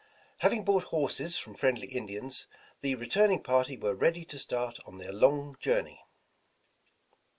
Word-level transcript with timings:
Having 0.39 0.63
bought 0.65 0.85
horses 0.85 1.37
from 1.37 1.53
friendly 1.53 1.85
Indians, 1.85 2.47
the 2.81 2.95
returning 2.95 3.43
party 3.43 3.77
were 3.77 3.93
ready 3.93 4.25
to 4.25 4.39
start 4.39 4.79
on 4.87 4.97
their 4.97 5.13
long 5.13 5.53
journey. 5.59 6.01